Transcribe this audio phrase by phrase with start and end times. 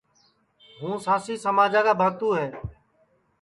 [0.79, 2.47] ہُوں سانٚسی سماجا کا بھاتُو ہے